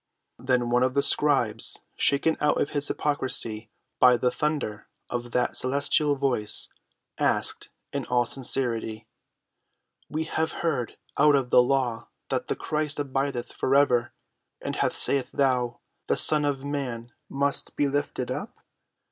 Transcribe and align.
Then 0.39 0.71
one 0.71 0.81
of 0.81 0.95
the 0.95 1.03
scribes, 1.03 1.83
shaken 1.95 2.35
out 2.41 2.59
of 2.59 2.71
his 2.71 2.87
hypocrisy 2.87 3.69
by 3.99 4.17
the 4.17 4.31
thunder 4.31 4.87
of 5.11 5.29
that 5.29 5.57
celestial 5.57 6.15
Voice, 6.15 6.69
asked 7.19 7.69
in 7.93 8.07
all 8.07 8.25
sincerity: 8.25 9.05
"We 10.09 10.23
have 10.23 10.53
heard 10.63 10.97
out 11.19 11.35
of 11.35 11.51
the 11.51 11.61
law 11.61 12.09
that 12.29 12.47
the 12.47 12.55
Christ 12.55 12.99
abideth 12.99 13.53
for 13.53 13.75
ever: 13.75 14.11
and 14.59 14.75
how 14.77 14.89
sayest 14.89 15.33
thou, 15.37 15.81
The 16.07 16.17
Son 16.17 16.45
of 16.45 16.65
man 16.65 17.11
must 17.29 17.75
be 17.75 17.87
lifted 17.87 18.31
up? 18.31 18.57